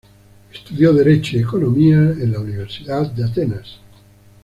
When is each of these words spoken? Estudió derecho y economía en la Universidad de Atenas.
Estudió 0.51 0.93
derecho 0.93 1.37
y 1.37 1.41
economía 1.41 1.97
en 1.99 2.31
la 2.31 2.39
Universidad 2.39 3.11
de 3.11 3.23
Atenas. 3.23 3.77